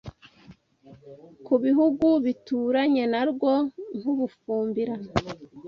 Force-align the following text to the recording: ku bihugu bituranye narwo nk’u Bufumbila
ku 1.45 1.53
bihugu 1.63 2.07
bituranye 2.25 3.03
narwo 3.11 3.51
nk’u 3.97 4.13
Bufumbila 4.17 4.95